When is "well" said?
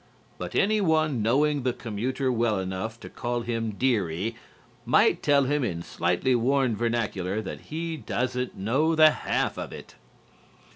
2.31-2.57